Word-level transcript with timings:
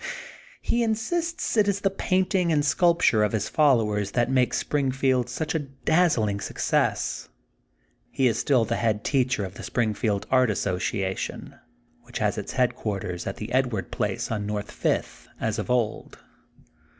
He 0.63 0.81
insists 0.81 1.55
it 1.57 1.67
is 1.67 1.81
the 1.81 1.91
painting 1.91 2.51
and 2.51 2.65
sculpture 2.65 3.21
of 3.23 3.33
his 3.33 3.47
followers 3.47 4.09
that 4.13 4.31
make 4.31 4.55
Spring 4.55 4.91
field 4.91 5.29
such 5.29 5.53
a 5.53 5.59
dazzling 5.59 6.39
success. 6.39 7.29
He 8.09 8.25
is 8.25 8.39
still 8.39 8.65
the 8.65 8.77
head 8.77 9.03
teacher 9.03 9.45
of 9.45 9.53
the 9.53 9.61
Springfield 9.61 10.25
Art 10.31 10.49
Associa 10.49 11.15
tion 11.15 11.53
which 12.01 12.17
has 12.17 12.35
its 12.39 12.53
headquarters 12.53 13.27
at 13.27 13.37
the 13.37 13.51
Edwards 13.51 13.89
Place 13.91 14.31
on 14.31 14.47
North 14.47 14.71
Fifth, 14.71 15.27
as 15.39 15.59
of 15.59 15.69
old. 15.69 16.17